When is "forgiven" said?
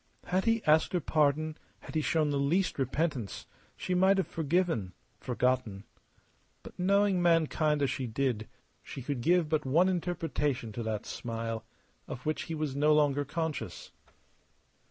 4.25-4.93